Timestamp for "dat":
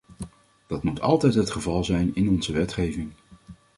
0.67-0.83